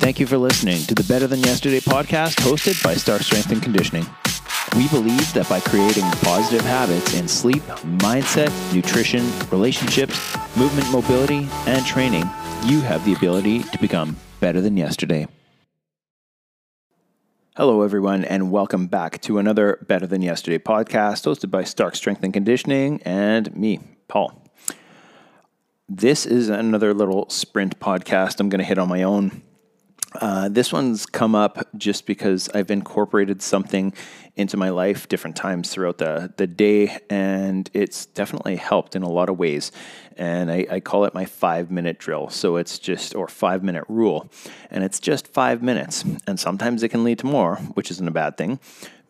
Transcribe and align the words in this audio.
Thank 0.00 0.18
you 0.18 0.26
for 0.26 0.38
listening 0.38 0.80
to 0.84 0.94
the 0.94 1.04
Better 1.04 1.26
Than 1.26 1.40
Yesterday 1.40 1.78
podcast 1.78 2.36
hosted 2.36 2.82
by 2.82 2.94
Stark 2.94 3.20
Strength 3.20 3.52
and 3.52 3.62
Conditioning. 3.62 4.06
We 4.74 4.88
believe 4.88 5.30
that 5.34 5.46
by 5.46 5.60
creating 5.60 6.04
positive 6.22 6.62
habits 6.62 7.12
in 7.12 7.28
sleep, 7.28 7.62
mindset, 7.98 8.50
nutrition, 8.74 9.30
relationships, 9.50 10.18
movement, 10.56 10.90
mobility, 10.90 11.46
and 11.66 11.84
training, 11.84 12.24
you 12.64 12.80
have 12.80 13.04
the 13.04 13.12
ability 13.12 13.62
to 13.64 13.78
become 13.78 14.16
better 14.40 14.62
than 14.62 14.78
yesterday. 14.78 15.28
Hello, 17.54 17.82
everyone, 17.82 18.24
and 18.24 18.50
welcome 18.50 18.86
back 18.86 19.20
to 19.20 19.36
another 19.36 19.84
Better 19.86 20.06
Than 20.06 20.22
Yesterday 20.22 20.58
podcast 20.58 21.26
hosted 21.26 21.50
by 21.50 21.62
Stark 21.62 21.94
Strength 21.94 22.24
and 22.24 22.32
Conditioning 22.32 23.02
and 23.04 23.54
me, 23.54 23.80
Paul. 24.08 24.48
This 25.90 26.24
is 26.24 26.48
another 26.48 26.94
little 26.94 27.28
sprint 27.28 27.78
podcast 27.78 28.40
I'm 28.40 28.48
going 28.48 28.60
to 28.60 28.64
hit 28.64 28.78
on 28.78 28.88
my 28.88 29.02
own. 29.02 29.42
Uh, 30.12 30.48
this 30.48 30.72
one's 30.72 31.06
come 31.06 31.34
up 31.34 31.68
just 31.76 32.04
because 32.06 32.48
I've 32.48 32.70
incorporated 32.70 33.42
something 33.42 33.92
into 34.36 34.56
my 34.56 34.70
life 34.70 35.08
different 35.08 35.36
times 35.36 35.70
throughout 35.70 35.98
the, 35.98 36.32
the 36.36 36.46
day, 36.46 36.98
and 37.08 37.70
it's 37.74 38.06
definitely 38.06 38.56
helped 38.56 38.96
in 38.96 39.02
a 39.02 39.08
lot 39.08 39.28
of 39.28 39.38
ways. 39.38 39.70
And 40.16 40.50
I, 40.50 40.66
I 40.70 40.80
call 40.80 41.04
it 41.04 41.14
my 41.14 41.24
five 41.24 41.70
minute 41.70 41.98
drill. 41.98 42.28
So 42.28 42.56
it's 42.56 42.78
just, 42.78 43.14
or 43.14 43.28
five 43.28 43.62
minute 43.62 43.84
rule, 43.88 44.30
and 44.70 44.82
it's 44.82 44.98
just 45.00 45.28
five 45.28 45.62
minutes. 45.62 46.04
And 46.26 46.40
sometimes 46.40 46.82
it 46.82 46.88
can 46.88 47.04
lead 47.04 47.18
to 47.20 47.26
more, 47.26 47.56
which 47.74 47.90
isn't 47.90 48.06
a 48.06 48.12
bad 48.12 48.36
thing. 48.36 48.58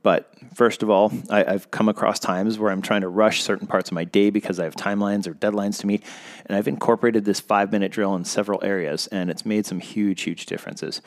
But 0.02 0.32
first 0.54 0.82
of 0.82 0.88
all, 0.90 1.12
I, 1.28 1.44
have 1.44 1.70
come 1.70 1.88
across 1.88 2.18
times 2.18 2.58
where 2.58 2.70
I'm 2.70 2.80
trying 2.80 3.02
to 3.02 3.08
rush 3.08 3.42
certain 3.42 3.66
parts 3.66 3.90
of 3.90 3.94
my 3.94 4.04
day 4.04 4.30
because 4.30 4.58
I 4.58 4.64
have 4.64 4.74
timelines 4.74 5.26
or 5.26 5.34
deadlines 5.34 5.78
to 5.80 5.86
meet. 5.86 6.02
And 6.46 6.56
I've 6.56 6.68
incorporated 6.68 7.24
this 7.24 7.40
five 7.40 7.70
minute 7.70 7.92
drill 7.92 8.14
in 8.14 8.24
several 8.24 8.62
areas, 8.64 9.06
and 9.08 9.30
it's 9.30 9.44
made 9.44 9.66
some 9.66 9.80
huge, 9.80 10.22
huge 10.22 10.46
differences. 10.46 11.02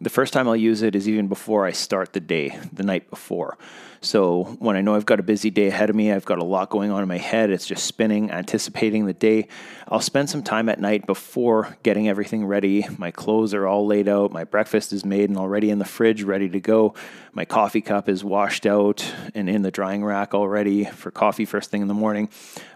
The 0.00 0.10
first 0.10 0.32
time 0.32 0.48
I'll 0.48 0.56
use 0.56 0.82
it 0.82 0.96
is 0.96 1.08
even 1.08 1.28
before 1.28 1.66
I 1.66 1.72
start 1.72 2.12
the 2.12 2.20
day, 2.20 2.58
the 2.72 2.82
night 2.82 3.10
before. 3.10 3.56
So 4.04 4.56
when 4.58 4.74
I 4.74 4.80
know 4.80 4.96
I've 4.96 5.06
got 5.06 5.20
a 5.20 5.22
busy 5.22 5.48
day 5.48 5.68
ahead 5.68 5.88
of 5.88 5.94
me, 5.94 6.10
I've 6.10 6.24
got 6.24 6.40
a 6.40 6.44
lot 6.44 6.70
going 6.70 6.90
on 6.90 7.02
in 7.02 7.08
my 7.08 7.18
head, 7.18 7.50
it's 7.50 7.66
just 7.66 7.84
spinning, 7.84 8.32
anticipating 8.32 9.06
the 9.06 9.12
day. 9.12 9.46
I'll 9.86 10.00
spend 10.00 10.28
some 10.28 10.42
time 10.42 10.68
at 10.68 10.80
night 10.80 11.06
before 11.06 11.76
getting 11.84 12.08
everything 12.08 12.44
ready. 12.44 12.84
My 12.98 13.12
clothes 13.12 13.54
are 13.54 13.64
all 13.64 13.86
laid 13.86 14.08
out, 14.08 14.32
my 14.32 14.42
breakfast 14.42 14.92
is 14.92 15.04
made 15.04 15.28
and 15.28 15.38
already 15.38 15.70
in 15.70 15.78
the 15.78 15.84
fridge, 15.84 16.24
ready 16.24 16.48
to 16.48 16.58
go. 16.58 16.94
My 17.32 17.44
coffee 17.44 17.80
cup 17.80 18.08
is 18.08 18.24
washed 18.24 18.66
out 18.66 19.08
and 19.36 19.48
in 19.48 19.62
the 19.62 19.70
drying 19.70 20.04
rack 20.04 20.34
already 20.34 20.84
for 20.84 21.12
coffee 21.12 21.44
first 21.44 21.70
thing 21.70 21.80
in 21.80 21.88
the 21.88 21.94
morning. 21.94 22.28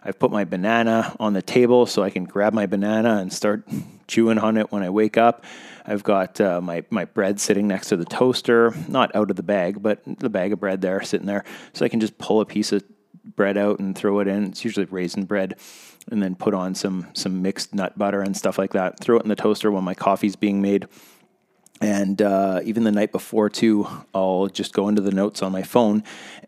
I've 0.04 0.20
put 0.20 0.30
my 0.30 0.44
banana 0.44 1.16
on 1.18 1.32
the 1.32 1.42
table 1.42 1.86
so 1.86 2.04
I 2.04 2.10
can 2.10 2.24
grab 2.24 2.52
my 2.52 2.66
banana 2.66 3.16
and 3.16 3.32
start 3.32 3.66
chewing 4.06 4.38
on 4.38 4.56
it 4.56 4.70
when 4.70 4.84
I 4.84 4.90
wake 4.90 5.16
up. 5.16 5.44
I've 5.88 6.02
got 6.02 6.40
uh, 6.40 6.60
my, 6.60 6.84
my 6.90 7.04
bread 7.04 7.38
sitting 7.38 7.68
next 7.68 7.88
to 7.90 7.96
the 7.96 8.04
toaster, 8.04 8.74
not 8.88 9.14
out 9.14 9.30
of 9.30 9.36
the 9.36 9.42
bag, 9.42 9.80
but 9.80 10.00
the 10.04 10.28
bag 10.28 10.52
of 10.52 10.58
bread 10.58 10.80
there 10.80 11.00
sitting 11.16 11.26
there. 11.26 11.44
So 11.72 11.84
I 11.84 11.88
can 11.88 12.00
just 12.00 12.18
pull 12.18 12.40
a 12.40 12.44
piece 12.44 12.72
of 12.72 12.84
bread 13.36 13.56
out 13.56 13.78
and 13.78 13.96
throw 13.96 14.20
it 14.20 14.28
in. 14.28 14.44
It's 14.44 14.64
usually 14.64 14.86
raisin 14.86 15.24
bread. 15.24 15.56
And 16.08 16.22
then 16.22 16.36
put 16.36 16.54
on 16.54 16.76
some 16.76 17.08
some 17.14 17.42
mixed 17.42 17.74
nut 17.74 17.98
butter 17.98 18.22
and 18.22 18.36
stuff 18.36 18.58
like 18.58 18.74
that. 18.74 19.00
Throw 19.00 19.16
it 19.16 19.24
in 19.24 19.28
the 19.28 19.34
toaster 19.34 19.72
while 19.72 19.82
my 19.82 19.94
coffee's 19.94 20.36
being 20.36 20.62
made 20.62 20.86
and 21.80 22.22
uh, 22.22 22.60
even 22.64 22.84
the 22.84 22.92
night 22.92 23.12
before 23.12 23.50
too 23.50 23.86
i'll 24.14 24.46
just 24.46 24.72
go 24.72 24.88
into 24.88 25.02
the 25.02 25.10
notes 25.10 25.42
on 25.42 25.52
my 25.52 25.62
phone 25.62 26.02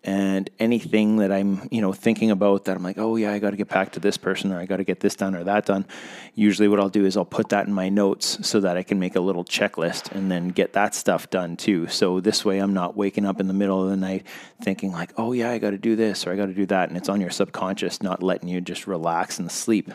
and 0.04 0.48
anything 0.58 1.16
that 1.16 1.30
i'm 1.30 1.68
you 1.70 1.80
know 1.80 1.92
thinking 1.92 2.30
about 2.30 2.64
that 2.64 2.76
i'm 2.76 2.82
like 2.82 2.98
oh 2.98 3.16
yeah 3.16 3.32
i 3.32 3.38
got 3.38 3.50
to 3.50 3.56
get 3.56 3.68
back 3.68 3.92
to 3.92 4.00
this 4.00 4.16
person 4.16 4.52
or 4.52 4.58
i 4.58 4.66
got 4.66 4.78
to 4.78 4.84
get 4.84 5.00
this 5.00 5.14
done 5.14 5.34
or 5.34 5.44
that 5.44 5.66
done 5.66 5.84
usually 6.34 6.68
what 6.68 6.80
i'll 6.80 6.88
do 6.88 7.04
is 7.04 7.16
i'll 7.16 7.24
put 7.24 7.50
that 7.50 7.66
in 7.66 7.72
my 7.72 7.88
notes 7.88 8.46
so 8.46 8.60
that 8.60 8.76
i 8.76 8.82
can 8.82 8.98
make 8.98 9.16
a 9.16 9.20
little 9.20 9.44
checklist 9.44 10.10
and 10.12 10.30
then 10.30 10.48
get 10.48 10.72
that 10.72 10.94
stuff 10.94 11.28
done 11.30 11.56
too. 11.56 11.86
So 11.88 12.20
this 12.20 12.44
way 12.44 12.58
i'm 12.58 12.74
not 12.74 12.96
waking 12.96 13.26
up 13.26 13.40
in 13.40 13.48
the 13.48 13.54
middle 13.54 13.82
of 13.82 13.90
the 13.90 13.96
night 13.96 14.26
thinking 14.62 14.92
like 14.92 15.12
oh 15.16 15.32
yeah 15.32 15.50
i 15.50 15.58
got 15.58 15.70
to 15.70 15.78
do 15.78 15.96
this 15.96 16.26
or 16.26 16.32
i 16.32 16.36
got 16.36 16.46
to 16.46 16.54
do 16.54 16.66
that 16.66 16.88
and 16.88 16.96
it's 16.96 17.08
on 17.08 17.20
your 17.20 17.30
subconscious 17.30 18.02
not 18.02 18.22
letting 18.22 18.48
you 18.48 18.60
just 18.60 18.86
relax 18.86 19.38
and 19.38 19.50
sleep. 19.50 19.92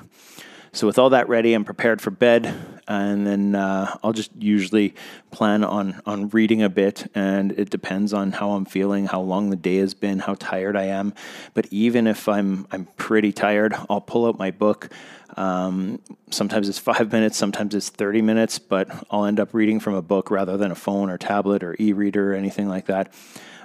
So 0.76 0.88
with 0.88 0.98
all 0.98 1.12
that 1.12 1.30
ready, 1.30 1.54
I'm 1.54 1.64
prepared 1.64 2.02
for 2.02 2.10
bed, 2.10 2.73
and 2.88 3.26
then 3.26 3.56
uh, 3.56 3.98
I'll 4.04 4.14
just 4.14 4.32
usually 4.38 4.96
plan 5.32 5.64
on 5.64 6.02
on 6.06 6.30
reading 6.30 6.62
a 6.62 6.70
bit, 6.70 7.10
and 7.16 7.52
it 7.54 7.70
depends 7.70 8.14
on 8.14 8.34
how 8.34 8.52
I'm 8.52 8.66
feeling, 8.66 9.06
how 9.08 9.22
long 9.22 9.50
the 9.50 9.56
day 9.56 9.78
has 9.78 9.94
been, 9.94 10.20
how 10.20 10.36
tired 10.36 10.76
I 10.76 10.86
am. 10.86 11.14
But 11.54 11.68
even 11.72 12.08
if 12.08 12.28
I'm 12.28 12.68
I'm 12.72 12.86
pretty 12.98 13.32
tired, 13.32 13.74
I'll 13.90 14.02
pull 14.02 14.26
out 14.26 14.38
my 14.38 14.52
book. 14.52 14.90
Um, 15.36 16.00
sometimes 16.30 16.70
it's 16.70 16.80
five 16.80 17.12
minutes, 17.12 17.38
sometimes 17.38 17.74
it's 17.76 17.90
30 17.90 18.22
minutes, 18.22 18.60
but 18.60 18.90
I'll 19.10 19.26
end 19.26 19.40
up 19.40 19.54
reading 19.54 19.80
from 19.80 19.96
a 19.96 20.02
book 20.02 20.30
rather 20.30 20.58
than 20.58 20.72
a 20.72 20.76
phone 20.76 21.10
or 21.10 21.18
tablet 21.18 21.64
or 21.64 21.76
e-reader 21.80 22.34
or 22.34 22.36
anything 22.36 22.68
like 22.68 22.86
that. 22.86 23.14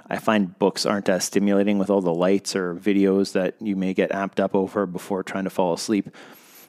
I 0.09 0.17
find 0.17 0.57
books 0.57 0.87
aren't 0.87 1.07
as 1.07 1.23
stimulating 1.25 1.77
with 1.77 1.91
all 1.91 2.01
the 2.01 2.13
lights 2.13 2.55
or 2.55 2.73
videos 2.73 3.33
that 3.33 3.55
you 3.61 3.75
may 3.75 3.93
get 3.93 4.09
amped 4.09 4.39
up 4.39 4.55
over 4.55 4.87
before 4.87 5.21
trying 5.21 5.43
to 5.43 5.51
fall 5.51 5.73
asleep. 5.73 6.09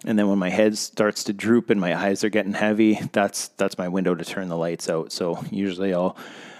And 0.04 0.18
then 0.18 0.28
when 0.28 0.38
my 0.38 0.48
head 0.48 0.78
starts 0.78 1.24
to 1.24 1.32
droop 1.32 1.70
and 1.70 1.80
my 1.80 1.94
eyes 1.94 2.24
are 2.24 2.30
getting 2.30 2.54
heavy, 2.54 2.98
that's 3.12 3.48
that's 3.48 3.76
my 3.76 3.88
window 3.88 4.14
to 4.14 4.24
turn 4.24 4.48
the 4.48 4.56
lights 4.56 4.88
out. 4.88 5.12
So 5.12 5.44
usually 5.50 5.92
I'll 5.92 6.16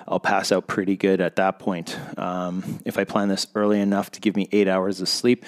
I'll 0.07 0.21
pass 0.21 0.53
out 0.53 0.67
pretty 0.67 0.97
good 0.97 1.21
at 1.21 1.37
that 1.37 1.59
point. 1.59 1.99
Um, 2.19 2.81
if 2.85 2.99
I 2.99 3.05
plan 3.05 3.29
this 3.29 3.47
early 3.55 3.81
enough 3.81 4.11
to 4.13 4.21
give 4.21 4.37
me 4.37 4.49
eight 4.53 4.69
hours 4.69 5.01
of 5.01 5.09
sleep, 5.09 5.45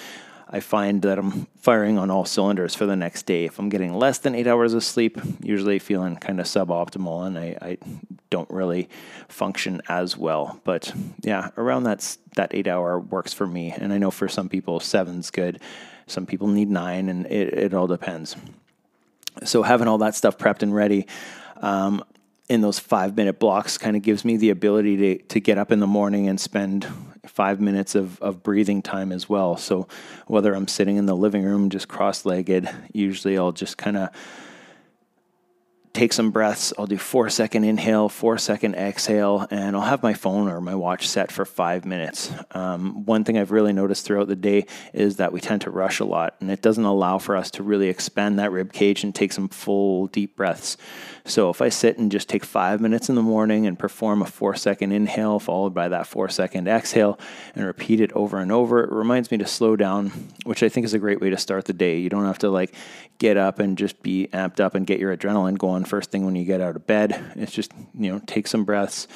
I 0.49 0.59
find 0.59 1.01
that 1.01 1.17
I'm 1.17 1.47
firing 1.57 1.97
on 1.97 2.09
all 2.09 2.25
cylinders 2.25 2.75
for 2.75 2.85
the 2.85 2.95
next 2.95 3.23
day. 3.25 3.45
If 3.45 3.59
I'm 3.59 3.69
getting 3.69 3.93
less 3.93 4.19
than 4.19 4.35
eight 4.35 4.47
hours 4.47 4.73
of 4.73 4.83
sleep, 4.83 5.19
usually 5.41 5.79
feeling 5.79 6.15
kind 6.15 6.39
of 6.39 6.45
suboptimal 6.45 7.27
and 7.27 7.37
I, 7.37 7.57
I 7.61 7.77
don't 8.29 8.49
really 8.49 8.87
function 9.27 9.81
as 9.89 10.15
well. 10.15 10.61
But 10.63 10.93
yeah, 11.21 11.49
around 11.57 11.83
that 11.83 12.17
that 12.35 12.55
eight 12.55 12.67
hour 12.67 12.99
works 12.99 13.33
for 13.33 13.45
me, 13.45 13.71
and 13.71 13.91
I 13.91 13.97
know 13.97 14.11
for 14.11 14.27
some 14.27 14.49
people 14.49 14.79
seven's 14.79 15.29
good. 15.29 15.59
Some 16.07 16.25
people 16.25 16.47
need 16.47 16.69
nine, 16.69 17.09
and 17.09 17.25
it, 17.27 17.53
it 17.53 17.73
all 17.73 17.87
depends. 17.87 18.35
So 19.43 19.63
having 19.63 19.87
all 19.87 19.97
that 19.99 20.15
stuff 20.15 20.37
prepped 20.37 20.61
and 20.61 20.73
ready 20.73 21.07
um, 21.57 22.03
in 22.49 22.61
those 22.61 22.77
five 22.77 23.15
minute 23.15 23.39
blocks 23.39 23.77
kind 23.77 23.95
of 23.95 24.03
gives 24.03 24.23
me 24.23 24.37
the 24.37 24.49
ability 24.49 24.97
to, 24.97 25.23
to 25.25 25.39
get 25.39 25.57
up 25.57 25.71
in 25.71 25.79
the 25.79 25.87
morning 25.87 26.27
and 26.27 26.39
spend 26.39 26.87
five 27.25 27.59
minutes 27.59 27.95
of, 27.95 28.21
of 28.21 28.43
breathing 28.43 28.81
time 28.81 29.11
as 29.11 29.27
well. 29.29 29.57
So 29.57 29.87
whether 30.27 30.53
I'm 30.53 30.67
sitting 30.67 30.97
in 30.97 31.05
the 31.05 31.15
living 31.15 31.43
room 31.43 31.69
just 31.69 31.87
cross 31.87 32.25
legged, 32.25 32.69
usually 32.91 33.37
I'll 33.37 33.53
just 33.53 33.77
kind 33.77 33.97
of 33.97 34.09
take 35.93 36.11
some 36.11 36.31
breaths. 36.31 36.73
I'll 36.77 36.87
do 36.87 36.97
four 36.97 37.29
second 37.29 37.65
inhale, 37.65 38.09
four 38.09 38.39
second 38.39 38.75
exhale, 38.75 39.47
and 39.51 39.75
I'll 39.75 39.83
have 39.83 40.01
my 40.01 40.15
phone 40.15 40.49
or 40.49 40.59
my 40.59 40.73
watch 40.73 41.07
set 41.07 41.31
for 41.31 41.45
five 41.45 41.85
minutes. 41.85 42.31
Um, 42.51 43.05
one 43.05 43.23
thing 43.23 43.37
I've 43.37 43.51
really 43.51 43.73
noticed 43.73 44.05
throughout 44.05 44.27
the 44.27 44.35
day 44.35 44.65
is 44.91 45.17
that 45.17 45.31
we 45.31 45.39
tend 45.39 45.61
to 45.61 45.69
rush 45.69 45.99
a 45.99 46.05
lot, 46.05 46.35
and 46.39 46.49
it 46.49 46.63
doesn't 46.63 46.83
allow 46.83 47.19
for 47.19 47.35
us 47.35 47.51
to 47.51 47.63
really 47.63 47.89
expand 47.89 48.39
that 48.39 48.51
rib 48.51 48.73
cage 48.73 49.03
and 49.03 49.13
take 49.13 49.31
some 49.31 49.47
full 49.47 50.07
deep 50.07 50.35
breaths. 50.35 50.77
So 51.25 51.51
if 51.51 51.61
I 51.61 51.69
sit 51.69 51.99
and 51.99 52.11
just 52.11 52.27
take 52.27 52.43
five 52.43 52.81
minutes 52.81 53.07
in 53.07 53.15
the 53.15 53.21
morning 53.21 53.67
and 53.67 53.77
perform 53.77 54.21
a 54.21 54.25
four 54.25 54.55
second 54.55 54.91
inhale 54.91 55.39
followed 55.39 55.73
by 55.73 55.89
that 55.89 56.07
four 56.07 56.27
second 56.27 56.67
exhale 56.67 57.19
and 57.55 57.65
repeat 57.65 58.01
it 58.01 58.11
over 58.13 58.39
and 58.39 58.51
over, 58.51 58.83
it 58.83 58.91
reminds 58.91 59.29
me 59.29 59.37
to 59.37 59.45
slow 59.45 59.75
down, 59.75 60.09
which 60.43 60.63
I 60.63 60.69
think 60.69 60.85
is 60.85 60.93
a 60.93 60.99
great 60.99 61.21
way 61.21 61.29
to 61.29 61.37
start 61.37 61.65
the 61.65 61.73
day. 61.73 61.99
You 61.99 62.09
don't 62.09 62.25
have 62.25 62.39
to 62.39 62.49
like 62.49 62.73
get 63.19 63.37
up 63.37 63.59
and 63.59 63.77
just 63.77 64.01
be 64.01 64.27
amped 64.33 64.59
up 64.59 64.75
and 64.75 64.85
get 64.85 64.99
your 64.99 65.15
adrenaline 65.15 65.57
going 65.57 65.82
first 65.83 66.11
thing 66.11 66.25
when 66.25 66.35
you 66.35 66.45
get 66.45 66.61
out 66.61 66.75
of 66.75 66.87
bed. 66.87 67.33
It's 67.35 67.51
just, 67.51 67.71
you 67.97 68.11
know, 68.11 68.21
take 68.25 68.47
some 68.47 68.65
breaths. 68.65 69.07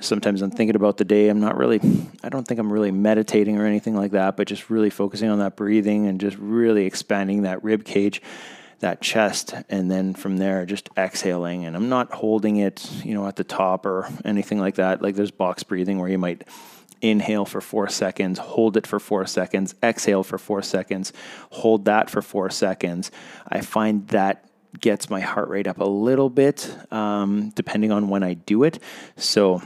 Sometimes 0.00 0.42
I'm 0.42 0.50
thinking 0.50 0.76
about 0.76 0.96
the 0.96 1.04
day. 1.04 1.28
I'm 1.28 1.40
not 1.40 1.56
really, 1.56 1.80
I 2.22 2.28
don't 2.28 2.46
think 2.46 2.60
I'm 2.60 2.72
really 2.72 2.92
meditating 2.92 3.58
or 3.58 3.66
anything 3.66 3.96
like 3.96 4.12
that, 4.12 4.36
but 4.36 4.46
just 4.46 4.70
really 4.70 4.90
focusing 4.90 5.28
on 5.28 5.40
that 5.40 5.56
breathing 5.56 6.06
and 6.06 6.20
just 6.20 6.36
really 6.38 6.86
expanding 6.86 7.42
that 7.42 7.62
rib 7.64 7.84
cage 7.84 8.22
that 8.80 9.00
chest 9.00 9.54
and 9.68 9.90
then 9.90 10.14
from 10.14 10.36
there 10.36 10.64
just 10.64 10.88
exhaling 10.96 11.64
and 11.64 11.74
I'm 11.74 11.88
not 11.88 12.12
holding 12.12 12.56
it, 12.56 12.88
you 13.04 13.14
know, 13.14 13.26
at 13.26 13.36
the 13.36 13.44
top 13.44 13.84
or 13.84 14.08
anything 14.24 14.60
like 14.60 14.76
that. 14.76 15.02
Like 15.02 15.16
there's 15.16 15.32
box 15.32 15.62
breathing 15.64 15.98
where 15.98 16.08
you 16.08 16.18
might 16.18 16.44
inhale 17.00 17.44
for 17.44 17.60
4 17.60 17.88
seconds, 17.88 18.38
hold 18.38 18.76
it 18.76 18.86
for 18.86 18.98
4 18.98 19.26
seconds, 19.26 19.74
exhale 19.82 20.22
for 20.22 20.38
4 20.38 20.62
seconds, 20.62 21.12
hold 21.50 21.84
that 21.86 22.10
for 22.10 22.22
4 22.22 22.50
seconds. 22.50 23.10
I 23.48 23.60
find 23.60 24.06
that 24.08 24.47
gets 24.80 25.10
my 25.10 25.20
heart 25.20 25.48
rate 25.48 25.66
up 25.66 25.78
a 25.78 25.84
little 25.84 26.30
bit 26.30 26.74
um, 26.92 27.50
depending 27.50 27.92
on 27.92 28.08
when 28.08 28.22
I 28.22 28.34
do 28.34 28.64
it. 28.64 28.78
So 29.16 29.62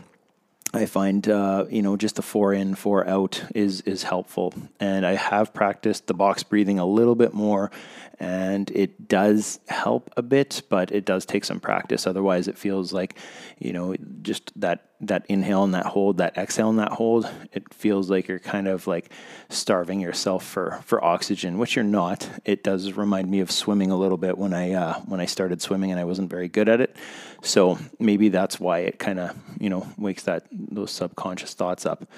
I 0.74 0.86
find 0.86 1.28
uh, 1.28 1.66
you 1.68 1.82
know 1.82 1.96
just 1.96 2.16
the 2.16 2.22
four 2.22 2.54
in 2.54 2.74
four 2.74 3.06
out 3.06 3.44
is 3.54 3.82
is 3.82 4.04
helpful, 4.04 4.54
and 4.80 5.04
I 5.04 5.16
have 5.16 5.52
practiced 5.52 6.06
the 6.06 6.14
box 6.14 6.42
breathing 6.42 6.78
a 6.78 6.86
little 6.86 7.14
bit 7.14 7.34
more, 7.34 7.70
and 8.18 8.70
it 8.70 9.06
does 9.06 9.60
help 9.68 10.10
a 10.16 10.22
bit, 10.22 10.62
but 10.70 10.90
it 10.90 11.04
does 11.04 11.26
take 11.26 11.44
some 11.44 11.60
practice. 11.60 12.06
Otherwise, 12.06 12.48
it 12.48 12.56
feels 12.56 12.90
like 12.92 13.18
you 13.58 13.74
know 13.74 13.94
just 14.22 14.58
that 14.60 14.88
that 15.02 15.26
inhale 15.28 15.64
and 15.64 15.74
that 15.74 15.84
hold, 15.84 16.18
that 16.18 16.38
exhale 16.38 16.70
and 16.70 16.78
that 16.78 16.92
hold, 16.92 17.28
it 17.52 17.74
feels 17.74 18.08
like 18.08 18.28
you're 18.28 18.38
kind 18.38 18.68
of 18.68 18.86
like 18.86 19.10
starving 19.50 20.00
yourself 20.00 20.42
for 20.42 20.80
for 20.86 21.04
oxygen, 21.04 21.58
which 21.58 21.76
you're 21.76 21.84
not. 21.84 22.30
It 22.46 22.64
does 22.64 22.92
remind 22.92 23.30
me 23.30 23.40
of 23.40 23.50
swimming 23.50 23.90
a 23.90 23.96
little 23.96 24.16
bit 24.16 24.38
when 24.38 24.54
I 24.54 24.72
uh, 24.72 25.00
when 25.00 25.20
I 25.20 25.26
started 25.26 25.60
swimming 25.60 25.90
and 25.90 26.00
I 26.00 26.04
wasn't 26.04 26.30
very 26.30 26.48
good 26.48 26.70
at 26.70 26.80
it. 26.80 26.96
So 27.42 27.76
maybe 27.98 28.28
that's 28.28 28.60
why 28.60 28.80
it 28.80 28.98
kind 28.98 29.18
of 29.18 29.36
you 29.60 29.68
know 29.68 29.86
wakes 29.98 30.22
that 30.24 30.46
those 30.50 30.90
subconscious 30.90 31.54
thoughts 31.54 31.84
up. 31.84 32.08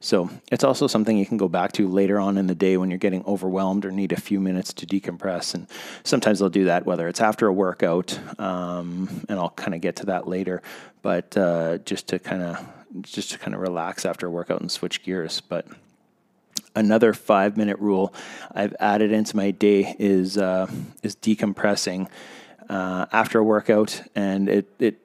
So 0.00 0.28
it's 0.52 0.62
also 0.62 0.86
something 0.86 1.16
you 1.16 1.24
can 1.24 1.38
go 1.38 1.48
back 1.48 1.72
to 1.72 1.88
later 1.88 2.20
on 2.20 2.36
in 2.36 2.46
the 2.46 2.54
day 2.54 2.76
when 2.76 2.90
you're 2.90 2.98
getting 2.98 3.24
overwhelmed 3.24 3.86
or 3.86 3.90
need 3.90 4.12
a 4.12 4.20
few 4.20 4.38
minutes 4.38 4.74
to 4.74 4.86
decompress. 4.86 5.54
And 5.54 5.66
sometimes 6.04 6.42
I'll 6.42 6.50
do 6.50 6.66
that 6.66 6.84
whether 6.84 7.08
it's 7.08 7.22
after 7.22 7.46
a 7.46 7.52
workout, 7.52 8.18
um, 8.38 9.24
and 9.30 9.38
I'll 9.38 9.50
kind 9.50 9.74
of 9.74 9.80
get 9.80 9.96
to 9.96 10.06
that 10.06 10.28
later. 10.28 10.62
But 11.00 11.36
uh, 11.36 11.78
just 11.78 12.08
to 12.08 12.18
kind 12.18 12.42
of 12.42 12.66
just 13.02 13.30
to 13.32 13.38
kind 13.38 13.54
of 13.54 13.60
relax 13.60 14.04
after 14.04 14.26
a 14.26 14.30
workout 14.30 14.60
and 14.60 14.70
switch 14.70 15.02
gears. 15.02 15.40
But 15.40 15.66
another 16.76 17.14
five 17.14 17.56
minute 17.56 17.78
rule 17.78 18.12
I've 18.52 18.76
added 18.78 19.12
into 19.12 19.36
my 19.36 19.50
day 19.50 19.96
is 19.98 20.36
uh, 20.36 20.70
is 21.02 21.16
decompressing 21.16 22.08
uh, 22.68 23.06
after 23.12 23.38
a 23.38 23.44
workout, 23.44 24.02
and 24.14 24.48
it 24.48 24.68
it 24.78 25.00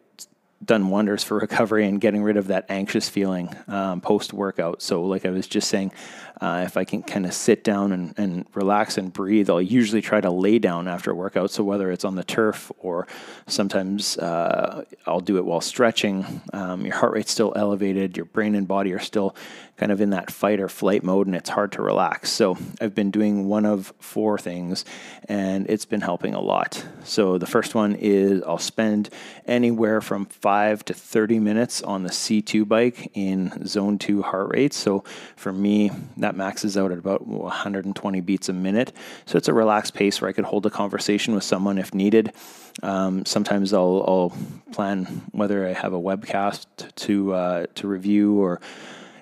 done 0.64 0.90
wonders 0.90 1.24
for 1.24 1.38
recovery 1.40 1.88
and 1.88 2.02
getting 2.02 2.24
rid 2.24 2.38
of 2.38 2.48
that 2.48 2.66
anxious 2.70 3.10
feeling 3.10 3.56
um, 3.68 4.02
post 4.02 4.34
workout. 4.34 4.82
So, 4.82 5.04
like 5.04 5.26
I 5.26 5.30
was 5.30 5.48
just 5.48 5.70
saying, 5.70 5.92
uh, 6.42 6.64
if 6.66 6.78
I 6.78 6.86
can 6.86 7.04
kind 7.04 7.26
of 7.26 7.34
sit 7.34 7.64
down 7.64 7.92
and, 7.92 8.14
and 8.18 8.46
relax 8.54 8.98
and 8.98 9.12
breathe, 9.12 9.50
I'll 9.50 9.62
usually 9.62 10.02
try 10.02 10.22
to 10.22 10.32
lay 10.32 10.58
down 10.58 10.88
after 10.88 11.12
a 11.12 11.16
workout. 11.16 11.52
So, 11.52 11.64
whether 11.64 11.92
it's 11.92 12.06
on 12.06 12.16
the 12.16 12.24
turf 12.24 12.72
or 12.80 13.08
sometimes 13.48 14.18
uh, 14.18 14.86
I'll 15.06 15.20
do 15.20 15.38
it 15.38 15.46
while 15.46 15.62
stretching, 15.62 16.42
um, 16.54 16.86
your 16.86 16.96
heart 16.96 17.14
rate's 17.14 17.32
still 17.32 17.54
elevated, 17.56 18.16
your 18.16 18.26
brain 18.26 18.56
and 18.56 18.68
body 18.68 18.94
are 18.94 19.00
still 19.00 19.36
kind 19.78 19.92
of 19.92 20.02
in 20.02 20.10
that 20.10 20.30
fight 20.30 20.60
or 20.60 20.68
flight 20.68 21.04
mode, 21.04 21.28
and 21.28 21.36
it's 21.36 21.50
hard 21.50 21.72
to 21.74 21.82
relax. 21.82 22.30
So, 22.30 22.58
I've 22.80 22.96
been 22.96 23.12
doing 23.12 23.48
one 23.48 23.66
of 23.66 23.94
four 24.00 24.38
things, 24.38 24.86
and 25.28 25.70
it's 25.70 25.86
been 25.86 26.02
helping 26.02 26.34
a 26.34 26.42
lot. 26.42 26.86
So, 27.04 27.38
the 27.38 27.48
first 27.48 27.76
one 27.76 27.96
is 27.96 28.42
I'll 28.44 28.58
spend 28.58 29.10
anywhere 29.46 30.00
from 30.00 30.26
five 30.26 30.86
to 30.86 30.94
30 30.94 31.40
minutes 31.40 31.82
on 31.82 32.04
the 32.04 32.10
C2 32.10 32.68
bike 32.68 33.12
in 33.14 33.66
zone 33.68 33.98
two 33.98 34.22
heart 34.22 34.50
rate. 34.54 34.74
So 34.74 35.04
for 35.36 35.52
me, 35.52 35.92
that 36.18 36.29
maxes 36.36 36.78
out 36.78 36.92
at 36.92 36.98
about 36.98 37.28
120 37.28 38.22
beats 38.22 38.50
a 38.50 38.54
minute. 38.54 38.94
So 39.26 39.38
it's 39.38 39.48
a 39.48 39.54
relaxed 39.54 39.94
pace 39.94 40.22
where 40.22 40.30
I 40.30 40.34
could 40.34 40.46
hold 40.46 40.66
a 40.66 40.70
conversation 40.70 41.34
with 41.36 41.44
someone 41.44 41.78
if 41.78 41.94
needed. 41.94 42.34
Um, 42.82 43.26
sometimes 43.26 43.74
I'll, 43.74 44.04
I'll, 44.08 44.34
plan 44.72 45.24
whether 45.32 45.68
I 45.68 45.74
have 45.74 45.94
a 45.94 46.00
webcast 46.00 46.68
to 46.96 47.34
uh, 47.34 47.66
to 47.74 47.88
review 47.88 48.40
or 48.40 48.62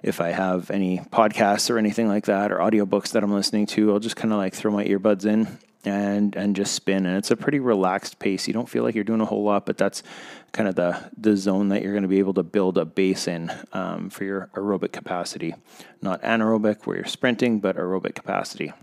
if 0.04 0.20
I 0.20 0.30
have 0.30 0.70
any 0.70 1.00
podcasts 1.00 1.70
or 1.70 1.78
anything 1.78 2.10
like 2.10 2.26
that 2.26 2.52
or 2.52 2.58
audiobooks 2.58 3.12
that 3.12 3.24
I'm 3.24 3.34
listening 3.34 3.66
to, 3.68 3.94
I'll 3.94 4.00
just 4.00 4.18
kind 4.18 4.34
of 4.34 4.40
like 4.40 4.54
throw 4.54 4.72
my 4.72 4.84
earbuds 4.84 5.26
in 5.26 5.58
and 5.88 6.36
and 6.36 6.56
just 6.56 6.74
spin 6.74 7.06
and 7.06 7.18
it's 7.18 7.32
a 7.32 7.36
pretty 7.36 7.60
relaxed 7.60 8.20
pace. 8.20 8.48
You 8.48 8.54
don't 8.54 8.70
feel 8.70 8.84
like 8.84 8.96
you're 8.96 9.04
doing 9.04 9.22
a 9.22 9.26
whole 9.26 9.44
lot 9.44 9.66
but 9.66 9.78
that's 9.78 10.04
kind 10.52 10.68
of 10.68 10.76
the 10.76 11.12
the 11.18 11.36
zone 11.36 11.70
that 11.70 11.82
you're 11.82 11.94
going 11.94 12.04
to 12.04 12.10
be 12.10 12.20
able 12.20 12.34
to 12.36 12.44
build 12.44 12.78
a 12.78 12.86
base 12.86 13.28
in 13.28 13.52
um, 13.74 14.10
for 14.10 14.24
your 14.24 14.50
aerobic 14.54 14.92
capacity. 14.92 15.56
Not 16.02 16.22
anaerobic 16.22 16.86
where 16.86 16.98
you're 16.98 17.06
sprinting 17.06 17.60
but 17.60 17.76
aerobic 17.78 18.16
capacity. 18.16 18.74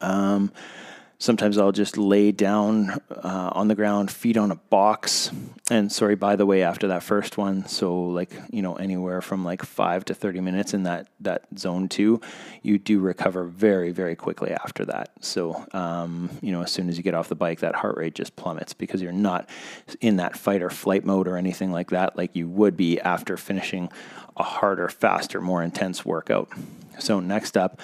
Um, 0.00 0.52
Sometimes 1.22 1.56
I'll 1.56 1.70
just 1.70 1.96
lay 1.96 2.32
down 2.32 3.00
uh, 3.08 3.50
on 3.52 3.68
the 3.68 3.76
ground, 3.76 4.10
feet 4.10 4.36
on 4.36 4.50
a 4.50 4.56
box. 4.56 5.30
And 5.70 5.92
sorry, 5.92 6.16
by 6.16 6.34
the 6.34 6.44
way, 6.44 6.64
after 6.64 6.88
that 6.88 7.04
first 7.04 7.38
one, 7.38 7.64
so 7.68 7.94
like, 8.06 8.32
you 8.50 8.60
know, 8.60 8.74
anywhere 8.74 9.20
from 9.20 9.44
like 9.44 9.62
five 9.62 10.04
to 10.06 10.14
30 10.14 10.40
minutes 10.40 10.74
in 10.74 10.82
that, 10.82 11.06
that 11.20 11.44
zone 11.56 11.88
two, 11.88 12.20
you 12.62 12.76
do 12.76 12.98
recover 12.98 13.44
very, 13.44 13.92
very 13.92 14.16
quickly 14.16 14.50
after 14.50 14.84
that. 14.86 15.12
So, 15.20 15.64
um, 15.72 16.28
you 16.40 16.50
know, 16.50 16.62
as 16.62 16.72
soon 16.72 16.88
as 16.88 16.96
you 16.96 17.04
get 17.04 17.14
off 17.14 17.28
the 17.28 17.36
bike, 17.36 17.60
that 17.60 17.76
heart 17.76 17.96
rate 17.98 18.16
just 18.16 18.34
plummets 18.34 18.74
because 18.74 19.00
you're 19.00 19.12
not 19.12 19.48
in 20.00 20.16
that 20.16 20.36
fight 20.36 20.60
or 20.60 20.70
flight 20.70 21.04
mode 21.04 21.28
or 21.28 21.36
anything 21.36 21.70
like 21.70 21.90
that, 21.90 22.16
like 22.16 22.34
you 22.34 22.48
would 22.48 22.76
be 22.76 22.98
after 23.00 23.36
finishing 23.36 23.92
a 24.36 24.42
harder, 24.42 24.88
faster, 24.88 25.40
more 25.40 25.62
intense 25.62 26.04
workout. 26.04 26.48
So, 26.98 27.20
next 27.20 27.56
up, 27.56 27.80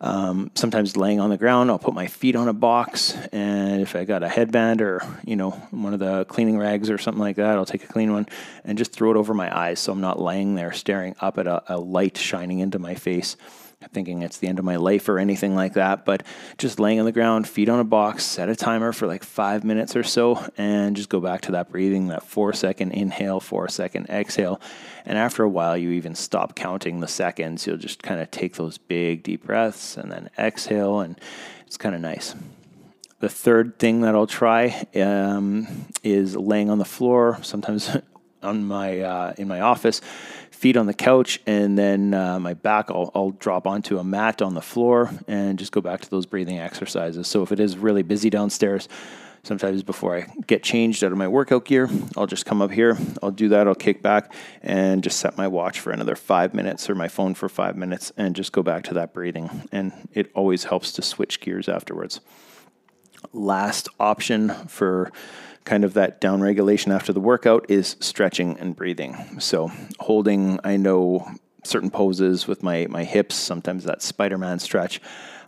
um, 0.00 0.50
sometimes 0.54 0.96
laying 0.96 1.18
on 1.18 1.30
the 1.30 1.36
ground, 1.36 1.70
I'll 1.70 1.78
put 1.78 1.94
my 1.94 2.06
feet 2.06 2.36
on 2.36 2.48
a 2.48 2.52
box, 2.52 3.14
and 3.32 3.80
if 3.80 3.96
I 3.96 4.04
got 4.04 4.22
a 4.22 4.28
headband 4.28 4.80
or 4.80 5.02
you 5.24 5.36
know 5.36 5.50
one 5.70 5.92
of 5.92 6.00
the 6.00 6.24
cleaning 6.26 6.58
rags 6.58 6.88
or 6.88 6.98
something 6.98 7.20
like 7.20 7.36
that, 7.36 7.56
I'll 7.56 7.66
take 7.66 7.84
a 7.84 7.88
clean 7.88 8.12
one 8.12 8.26
and 8.64 8.78
just 8.78 8.92
throw 8.92 9.10
it 9.10 9.16
over 9.16 9.34
my 9.34 9.56
eyes, 9.56 9.80
so 9.80 9.92
I'm 9.92 10.00
not 10.00 10.20
laying 10.20 10.54
there 10.54 10.72
staring 10.72 11.16
up 11.20 11.38
at 11.38 11.46
a, 11.46 11.62
a 11.74 11.76
light 11.78 12.16
shining 12.16 12.60
into 12.60 12.78
my 12.78 12.94
face 12.94 13.36
thinking 13.92 14.22
it's 14.22 14.38
the 14.38 14.48
end 14.48 14.58
of 14.58 14.64
my 14.64 14.76
life 14.76 15.08
or 15.08 15.18
anything 15.18 15.54
like 15.54 15.74
that, 15.74 16.04
but 16.04 16.24
just 16.58 16.80
laying 16.80 16.98
on 16.98 17.06
the 17.06 17.12
ground, 17.12 17.48
feet 17.48 17.68
on 17.68 17.78
a 17.78 17.84
box, 17.84 18.24
set 18.24 18.48
a 18.48 18.56
timer 18.56 18.92
for 18.92 19.06
like 19.06 19.22
five 19.22 19.62
minutes 19.62 19.94
or 19.94 20.02
so, 20.02 20.44
and 20.58 20.96
just 20.96 21.08
go 21.08 21.20
back 21.20 21.42
to 21.42 21.52
that 21.52 21.70
breathing, 21.70 22.08
that 22.08 22.24
four 22.24 22.52
second 22.52 22.90
inhale, 22.90 23.38
four 23.38 23.68
second 23.68 24.10
exhale. 24.10 24.60
And 25.04 25.16
after 25.16 25.44
a 25.44 25.48
while, 25.48 25.76
you 25.76 25.92
even 25.92 26.16
stop 26.16 26.56
counting 26.56 26.98
the 27.00 27.08
seconds. 27.08 27.66
You'll 27.66 27.76
just 27.76 28.02
kind 28.02 28.20
of 28.20 28.30
take 28.32 28.56
those 28.56 28.78
big, 28.78 29.22
deep 29.22 29.44
breaths 29.44 29.96
and 29.96 30.10
then 30.10 30.28
exhale, 30.36 31.00
and 31.00 31.18
it's 31.66 31.76
kind 31.76 31.94
of 31.94 32.00
nice. 32.00 32.34
The 33.20 33.28
third 33.28 33.78
thing 33.78 34.02
that 34.02 34.14
I'll 34.14 34.28
try 34.28 34.86
um, 34.96 35.86
is 36.02 36.36
laying 36.36 36.70
on 36.70 36.78
the 36.78 36.84
floor, 36.84 37.38
sometimes 37.42 37.96
on 38.42 38.64
my 38.64 39.00
uh, 39.00 39.34
in 39.38 39.48
my 39.48 39.60
office 39.60 40.00
feet 40.58 40.76
on 40.76 40.86
the 40.86 40.94
couch, 40.94 41.40
and 41.46 41.78
then 41.78 42.12
uh, 42.12 42.38
my 42.40 42.52
back, 42.52 42.90
I'll, 42.90 43.12
I'll 43.14 43.30
drop 43.30 43.64
onto 43.64 43.98
a 43.98 44.04
mat 44.04 44.42
on 44.42 44.54
the 44.54 44.60
floor 44.60 45.08
and 45.28 45.56
just 45.56 45.70
go 45.70 45.80
back 45.80 46.00
to 46.00 46.10
those 46.10 46.26
breathing 46.26 46.58
exercises. 46.58 47.28
So 47.28 47.42
if 47.42 47.52
it 47.52 47.60
is 47.60 47.78
really 47.78 48.02
busy 48.02 48.28
downstairs, 48.28 48.88
sometimes 49.44 49.84
before 49.84 50.16
I 50.16 50.26
get 50.48 50.64
changed 50.64 51.04
out 51.04 51.12
of 51.12 51.18
my 51.18 51.28
workout 51.28 51.64
gear, 51.64 51.88
I'll 52.16 52.26
just 52.26 52.44
come 52.44 52.60
up 52.60 52.72
here, 52.72 52.98
I'll 53.22 53.30
do 53.30 53.48
that, 53.50 53.68
I'll 53.68 53.76
kick 53.76 54.02
back 54.02 54.32
and 54.60 55.04
just 55.04 55.20
set 55.20 55.36
my 55.36 55.46
watch 55.46 55.78
for 55.78 55.92
another 55.92 56.16
five 56.16 56.54
minutes 56.54 56.90
or 56.90 56.96
my 56.96 57.08
phone 57.08 57.34
for 57.34 57.48
five 57.48 57.76
minutes 57.76 58.10
and 58.16 58.34
just 58.34 58.50
go 58.50 58.62
back 58.62 58.82
to 58.84 58.94
that 58.94 59.14
breathing. 59.14 59.68
And 59.70 59.92
it 60.12 60.28
always 60.34 60.64
helps 60.64 60.90
to 60.94 61.02
switch 61.02 61.40
gears 61.40 61.68
afterwards. 61.68 62.20
Last 63.32 63.88
option 64.00 64.50
for 64.66 65.12
kind 65.68 65.84
of 65.84 65.92
that 65.94 66.18
down 66.18 66.40
regulation 66.40 66.90
after 66.90 67.12
the 67.12 67.20
workout 67.20 67.66
is 67.68 67.96
stretching 68.00 68.58
and 68.58 68.74
breathing. 68.74 69.38
So 69.38 69.70
holding, 70.00 70.58
I 70.64 70.78
know 70.78 71.28
certain 71.62 71.90
poses 71.90 72.48
with 72.48 72.62
my 72.62 72.86
my 72.88 73.04
hips, 73.04 73.36
sometimes 73.36 73.84
that 73.84 74.00
Spider-Man 74.00 74.58
stretch. 74.60 75.00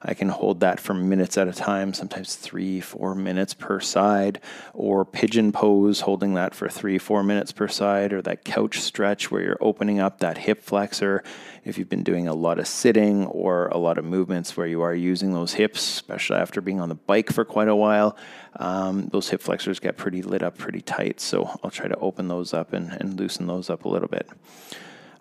I 0.03 0.15
can 0.15 0.31
hold 0.31 0.61
that 0.61 0.81
for 0.81 0.95
minutes 0.95 1.37
at 1.37 1.47
a 1.47 1.53
time, 1.53 1.93
sometimes 1.93 2.35
three, 2.35 2.81
four 2.81 3.15
minutes 3.15 3.53
per 3.53 3.81
side, 3.81 4.41
or 4.73 5.05
pigeon 5.05 5.53
pose, 5.53 6.01
holding 6.01 6.35
that 6.35 6.55
for 6.55 6.71
three, 6.71 6.97
four 6.97 7.23
minutes 7.23 7.53
per 7.53 7.69
side, 7.69 8.15
or 8.15 8.23
that 8.23 8.45
couch 8.45 8.81
stretch 8.81 9.31
where 9.31 9.43
you're 9.43 9.59
opening 9.61 10.01
up 10.01 10.21
that 10.21 10.39
hip 10.39 10.63
flexor. 10.63 11.23
If 11.65 11.77
you've 11.77 11.91
been 11.91 12.03
doing 12.03 12.29
a 12.29 12.33
lot 12.33 12.59
of 12.59 12.67
sitting 12.67 13.27
or 13.27 13.69
a 13.69 13.77
lot 13.77 13.99
of 13.99 14.07
movements 14.07 14.57
where 14.57 14.67
you 14.67 14.81
are 14.81 14.95
using 14.95 15.35
those 15.35 15.53
hips, 15.53 15.81
especially 15.81 16.39
after 16.39 16.63
being 16.63 16.81
on 16.81 16.89
the 16.89 16.95
bike 16.95 17.31
for 17.31 17.45
quite 17.45 17.69
a 17.69 17.77
while, 17.77 18.17
um, 18.57 19.09
those 19.09 19.29
hip 19.29 19.43
flexors 19.43 19.81
get 19.81 19.99
pretty 19.99 20.23
lit 20.23 20.43
up 20.43 20.57
pretty 20.57 20.81
tight. 20.81 21.21
So 21.21 21.59
I'll 21.63 21.71
try 21.71 21.89
to 21.89 21.97
open 21.97 22.29
those 22.29 22.55
up 22.55 22.73
and, 22.73 22.91
and 22.93 23.21
loosen 23.21 23.47
those 23.47 23.69
up 23.69 23.85
a 23.85 23.89
little 23.89 24.09
bit. 24.09 24.27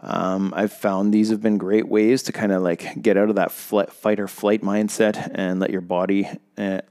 Um, 0.02 0.54
I've 0.56 0.72
found 0.72 1.14
these 1.14 1.30
have 1.30 1.42
been 1.42 1.58
great 1.58 1.90
ways 1.90 2.24
to 2.24 2.32
kind 2.32 2.52
of 2.52 2.62
like 2.62 3.02
get 3.02 3.18
out 3.18 3.30
of 3.30 3.36
that 3.36 3.52
fight 3.52 4.20
or 4.20 4.28
flight 4.28 4.62
mindset 4.62 5.30
and 5.36 5.60
let 5.60 5.72
your 5.72 5.82
body 5.82 6.30
uh, 6.58 6.82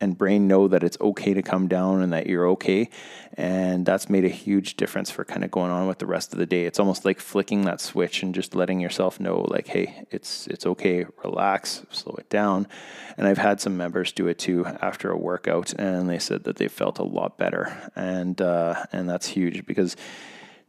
and 0.00 0.16
brain 0.16 0.46
know 0.46 0.68
that 0.68 0.84
it's 0.84 0.96
okay 1.00 1.34
to 1.34 1.42
come 1.42 1.66
down 1.66 2.02
and 2.02 2.12
that 2.12 2.26
you're 2.28 2.46
okay. 2.50 2.88
And 3.34 3.84
that's 3.84 4.08
made 4.08 4.24
a 4.24 4.28
huge 4.28 4.76
difference 4.76 5.10
for 5.10 5.24
kind 5.24 5.42
of 5.42 5.50
going 5.50 5.72
on 5.72 5.88
with 5.88 5.98
the 5.98 6.06
rest 6.06 6.32
of 6.32 6.38
the 6.38 6.46
day. 6.46 6.64
It's 6.64 6.78
almost 6.78 7.04
like 7.04 7.18
flicking 7.18 7.62
that 7.62 7.80
switch 7.80 8.22
and 8.22 8.34
just 8.34 8.54
letting 8.54 8.78
yourself 8.78 9.18
know, 9.18 9.40
like, 9.48 9.66
hey, 9.68 10.04
it's 10.10 10.46
it's 10.46 10.66
okay, 10.66 11.06
relax, 11.24 11.84
slow 11.90 12.14
it 12.18 12.28
down. 12.28 12.68
And 13.16 13.26
I've 13.26 13.38
had 13.38 13.60
some 13.60 13.76
members 13.76 14.12
do 14.12 14.28
it 14.28 14.38
too 14.38 14.66
after 14.66 15.10
a 15.10 15.16
workout, 15.16 15.72
and 15.74 16.08
they 16.08 16.18
said 16.18 16.44
that 16.44 16.56
they 16.56 16.68
felt 16.68 16.98
a 16.98 17.04
lot 17.04 17.38
better, 17.38 17.90
and 17.96 18.40
uh, 18.40 18.84
and 18.92 19.08
that's 19.08 19.28
huge 19.28 19.64
because 19.66 19.96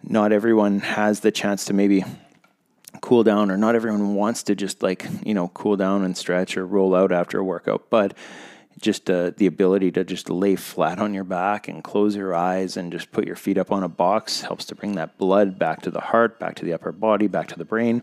not 0.07 0.31
everyone 0.31 0.79
has 0.79 1.21
the 1.21 1.31
chance 1.31 1.65
to 1.65 1.73
maybe 1.73 2.03
cool 3.01 3.23
down 3.23 3.51
or 3.51 3.57
not 3.57 3.75
everyone 3.75 4.15
wants 4.15 4.43
to 4.43 4.55
just 4.55 4.83
like 4.83 5.05
you 5.25 5.33
know 5.33 5.49
cool 5.49 5.75
down 5.75 6.03
and 6.03 6.15
stretch 6.15 6.55
or 6.55 6.65
roll 6.65 6.95
out 6.95 7.11
after 7.11 7.39
a 7.39 7.43
workout 7.43 7.89
but 7.89 8.15
just 8.79 9.09
uh, 9.09 9.31
the 9.37 9.45
ability 9.45 9.91
to 9.91 10.03
just 10.03 10.29
lay 10.29 10.55
flat 10.55 10.99
on 10.99 11.13
your 11.13 11.23
back 11.23 11.67
and 11.67 11.83
close 11.83 12.15
your 12.15 12.35
eyes 12.35 12.77
and 12.77 12.91
just 12.91 13.11
put 13.11 13.25
your 13.25 13.35
feet 13.35 13.57
up 13.57 13.71
on 13.71 13.83
a 13.83 13.89
box 13.89 14.41
helps 14.41 14.65
to 14.65 14.75
bring 14.75 14.95
that 14.95 15.17
blood 15.17 15.57
back 15.57 15.81
to 15.81 15.91
the 15.91 16.01
heart 16.01 16.39
back 16.39 16.55
to 16.55 16.65
the 16.65 16.73
upper 16.73 16.91
body 16.91 17.27
back 17.27 17.47
to 17.47 17.57
the 17.57 17.65
brain 17.65 18.01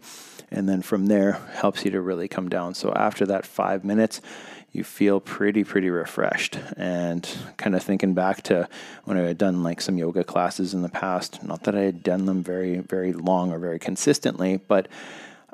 and 0.51 0.69
then 0.69 0.83
from 0.83 1.07
there 1.07 1.33
helps 1.53 1.85
you 1.85 1.91
to 1.91 2.01
really 2.01 2.29
come 2.29 2.49
down 2.49 2.75
so 2.75 2.93
after 2.95 3.27
that 3.27 3.45
five 3.45 3.85
minutes 3.85 4.21
you 4.73 4.85
feel 4.85 5.21
pretty, 5.21 5.65
pretty 5.65 5.91
refreshed. 5.91 6.59
And 6.77 7.29
kind 7.57 7.75
of 7.75 7.83
thinking 7.83 8.15
back 8.15 8.43
to 8.45 8.69
when 9.05 9.17
I 9.17 9.23
had 9.23 9.39
done 9.39 9.63
like 9.63 9.81
some 9.81 9.99
yoga 9.99 10.23
classes 10.23 10.75
in 10.75 10.83
the 10.83 10.89
past, 10.89 11.43
not 11.43 11.65
that 11.65 11.75
I 11.75 11.81
had 11.81 12.03
done 12.03 12.27
them 12.27 12.43
very, 12.43 12.79
very 12.79 13.13
long 13.13 13.53
or 13.53 13.59
very 13.59 13.79
consistently, 13.79 14.59
but 14.69 14.89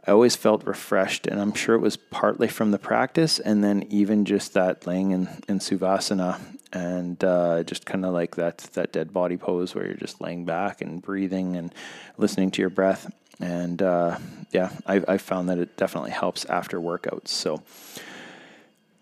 I 0.06 0.12
always 0.12 0.36
felt 0.36 0.64
refreshed, 0.64 1.26
and 1.26 1.40
I'm 1.40 1.52
sure 1.52 1.74
it 1.74 1.80
was 1.80 1.96
partly 1.96 2.46
from 2.46 2.70
the 2.70 2.78
practice, 2.78 3.40
and 3.40 3.64
then 3.64 3.86
even 3.90 4.24
just 4.24 4.54
that 4.54 4.86
laying 4.86 5.10
in, 5.10 5.28
in 5.48 5.58
Savasana 5.58 6.40
and 6.72 7.22
uh, 7.24 7.62
just 7.64 7.86
kind 7.86 8.04
of 8.04 8.12
like 8.12 8.36
that 8.36 8.58
that 8.74 8.92
dead 8.92 9.12
body 9.12 9.36
pose 9.36 9.74
where 9.74 9.86
you're 9.86 9.94
just 9.94 10.20
laying 10.20 10.44
back 10.44 10.80
and 10.80 11.02
breathing 11.02 11.56
and 11.56 11.74
listening 12.18 12.50
to 12.52 12.62
your 12.62 12.70
breath. 12.70 13.10
And 13.40 13.82
uh, 13.82 14.18
yeah, 14.52 14.70
I, 14.86 15.02
I 15.08 15.18
found 15.18 15.48
that 15.48 15.58
it 15.58 15.76
definitely 15.76 16.10
helps 16.10 16.44
after 16.46 16.80
workouts. 16.80 17.28
So 17.28 17.62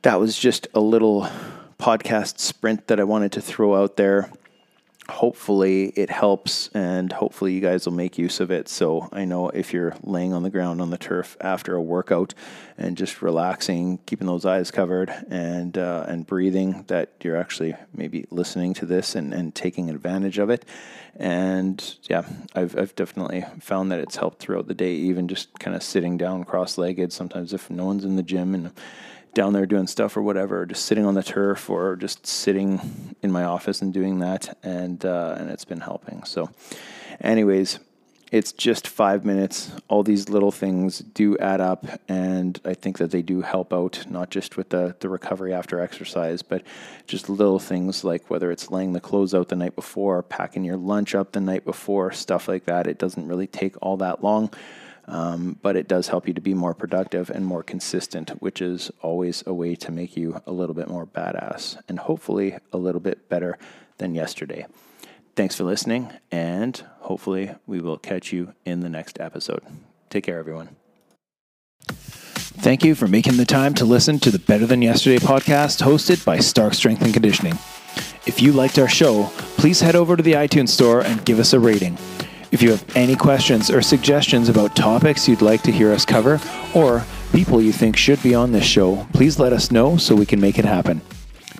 that 0.02 0.20
was 0.20 0.38
just 0.38 0.68
a 0.74 0.80
little 0.80 1.28
podcast 1.78 2.38
sprint 2.38 2.86
that 2.86 3.00
I 3.00 3.04
wanted 3.04 3.32
to 3.32 3.40
throw 3.40 3.74
out 3.74 3.96
there 3.96 4.30
hopefully 5.08 5.86
it 5.96 6.10
helps 6.10 6.68
and 6.74 7.12
hopefully 7.12 7.52
you 7.52 7.60
guys 7.60 7.84
will 7.84 7.92
make 7.92 8.16
use 8.16 8.40
of 8.40 8.50
it. 8.50 8.68
So 8.68 9.08
I 9.12 9.24
know 9.24 9.50
if 9.50 9.72
you're 9.72 9.94
laying 10.02 10.32
on 10.32 10.42
the 10.42 10.50
ground 10.50 10.80
on 10.80 10.90
the 10.90 10.98
turf 10.98 11.36
after 11.40 11.74
a 11.74 11.82
workout 11.82 12.34
and 12.78 12.96
just 12.96 13.22
relaxing, 13.22 13.98
keeping 14.06 14.26
those 14.26 14.46
eyes 14.46 14.70
covered 14.70 15.10
and 15.30 15.76
uh, 15.76 16.06
and 16.08 16.26
breathing, 16.26 16.84
that 16.88 17.10
you're 17.22 17.36
actually 17.36 17.74
maybe 17.92 18.26
listening 18.30 18.74
to 18.74 18.86
this 18.86 19.14
and, 19.14 19.34
and 19.34 19.54
taking 19.54 19.90
advantage 19.90 20.38
of 20.38 20.50
it. 20.50 20.64
And 21.16 21.96
yeah, 22.08 22.24
I've, 22.54 22.76
I've 22.76 22.96
definitely 22.96 23.44
found 23.60 23.92
that 23.92 24.00
it's 24.00 24.16
helped 24.16 24.40
throughout 24.40 24.66
the 24.66 24.74
day, 24.74 24.94
even 24.94 25.28
just 25.28 25.56
kind 25.60 25.76
of 25.76 25.82
sitting 25.82 26.16
down 26.16 26.44
cross 26.44 26.76
legged. 26.76 27.12
Sometimes 27.12 27.52
if 27.52 27.70
no 27.70 27.84
one's 27.86 28.04
in 28.04 28.16
the 28.16 28.22
gym 28.22 28.54
and 28.54 28.72
down 29.34 29.52
there 29.52 29.66
doing 29.66 29.86
stuff 29.86 30.16
or 30.16 30.22
whatever, 30.22 30.62
or 30.62 30.66
just 30.66 30.86
sitting 30.86 31.04
on 31.04 31.14
the 31.14 31.22
turf 31.22 31.68
or 31.68 31.96
just 31.96 32.26
sitting 32.26 33.14
in 33.22 33.30
my 33.30 33.44
office 33.44 33.82
and 33.82 33.92
doing 33.92 34.20
that, 34.20 34.56
and 34.62 35.04
uh, 35.04 35.36
and 35.38 35.50
it's 35.50 35.64
been 35.64 35.80
helping. 35.80 36.24
So, 36.24 36.50
anyways, 37.20 37.78
it's 38.32 38.52
just 38.52 38.88
five 38.88 39.24
minutes. 39.24 39.70
All 39.88 40.02
these 40.02 40.28
little 40.28 40.50
things 40.50 40.98
do 40.98 41.38
add 41.38 41.60
up, 41.60 41.86
and 42.08 42.60
I 42.64 42.74
think 42.74 42.98
that 42.98 43.10
they 43.10 43.22
do 43.22 43.42
help 43.42 43.72
out 43.72 44.04
not 44.08 44.30
just 44.30 44.56
with 44.56 44.70
the 44.70 44.96
the 45.00 45.08
recovery 45.08 45.52
after 45.52 45.80
exercise, 45.80 46.42
but 46.42 46.62
just 47.06 47.28
little 47.28 47.58
things 47.58 48.02
like 48.02 48.30
whether 48.30 48.50
it's 48.50 48.70
laying 48.70 48.92
the 48.92 49.00
clothes 49.00 49.34
out 49.34 49.48
the 49.48 49.56
night 49.56 49.76
before, 49.76 50.22
packing 50.22 50.64
your 50.64 50.76
lunch 50.76 51.14
up 51.14 51.32
the 51.32 51.40
night 51.40 51.64
before, 51.64 52.12
stuff 52.12 52.48
like 52.48 52.64
that. 52.64 52.86
It 52.86 52.98
doesn't 52.98 53.28
really 53.28 53.46
take 53.46 53.76
all 53.82 53.96
that 53.98 54.24
long. 54.24 54.50
Um, 55.06 55.58
but 55.60 55.76
it 55.76 55.86
does 55.86 56.08
help 56.08 56.26
you 56.26 56.34
to 56.34 56.40
be 56.40 56.54
more 56.54 56.74
productive 56.74 57.28
and 57.30 57.44
more 57.44 57.62
consistent, 57.62 58.30
which 58.40 58.62
is 58.62 58.90
always 59.02 59.42
a 59.46 59.52
way 59.52 59.74
to 59.76 59.92
make 59.92 60.16
you 60.16 60.40
a 60.46 60.52
little 60.52 60.74
bit 60.74 60.88
more 60.88 61.06
badass 61.06 61.76
and 61.88 61.98
hopefully 61.98 62.56
a 62.72 62.78
little 62.78 63.00
bit 63.00 63.28
better 63.28 63.58
than 63.98 64.14
yesterday. 64.14 64.66
Thanks 65.36 65.56
for 65.56 65.64
listening, 65.64 66.12
and 66.30 66.80
hopefully, 67.00 67.50
we 67.66 67.80
will 67.80 67.98
catch 67.98 68.32
you 68.32 68.54
in 68.64 68.80
the 68.80 68.88
next 68.88 69.20
episode. 69.20 69.62
Take 70.08 70.24
care, 70.24 70.38
everyone. 70.38 70.76
Thank 71.88 72.84
you 72.84 72.94
for 72.94 73.08
making 73.08 73.36
the 73.36 73.44
time 73.44 73.74
to 73.74 73.84
listen 73.84 74.20
to 74.20 74.30
the 74.30 74.38
Better 74.38 74.64
Than 74.64 74.80
Yesterday 74.80 75.18
podcast 75.18 75.82
hosted 75.82 76.24
by 76.24 76.38
Stark 76.38 76.72
Strength 76.72 77.02
and 77.02 77.12
Conditioning. 77.12 77.58
If 78.26 78.40
you 78.40 78.52
liked 78.52 78.78
our 78.78 78.88
show, 78.88 79.28
please 79.58 79.80
head 79.80 79.96
over 79.96 80.16
to 80.16 80.22
the 80.22 80.32
iTunes 80.34 80.68
store 80.68 81.00
and 81.02 81.24
give 81.24 81.40
us 81.40 81.52
a 81.52 81.58
rating. 81.58 81.98
If 82.54 82.62
you 82.62 82.70
have 82.70 82.96
any 82.96 83.16
questions 83.16 83.68
or 83.68 83.82
suggestions 83.82 84.48
about 84.48 84.76
topics 84.76 85.26
you'd 85.26 85.42
like 85.42 85.62
to 85.62 85.72
hear 85.72 85.90
us 85.90 86.04
cover, 86.04 86.40
or 86.72 87.04
people 87.32 87.60
you 87.60 87.72
think 87.72 87.96
should 87.96 88.22
be 88.22 88.32
on 88.32 88.52
this 88.52 88.64
show, 88.64 89.08
please 89.12 89.40
let 89.40 89.52
us 89.52 89.72
know 89.72 89.96
so 89.96 90.14
we 90.14 90.24
can 90.24 90.40
make 90.40 90.56
it 90.56 90.64
happen. 90.64 91.00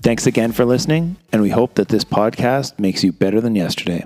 Thanks 0.05 0.29
again 0.29 0.53
for 0.53 0.65
listening, 0.65 1.17
and 1.33 1.43
we 1.43 1.51
hope 1.51 1.75
that 1.75 1.89
this 1.89 2.05
podcast 2.05 2.79
makes 2.79 3.03
you 3.03 3.11
better 3.11 3.41
than 3.41 3.57
yesterday. 3.57 4.05